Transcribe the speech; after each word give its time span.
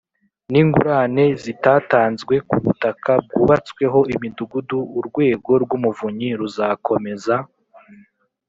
n 0.51 0.53
ingurane 0.61 1.25
zitatanzwe 1.43 2.35
ku 2.49 2.57
butaka 2.65 3.11
bwubatsweho 3.25 3.99
imidugudu 4.15 4.77
Urwego 4.99 5.51
rw 5.63 5.71
Umuvunyi 5.77 6.29
ruzakomeza 6.39 7.35